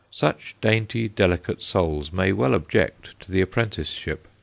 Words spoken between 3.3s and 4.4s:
the apprenticeship.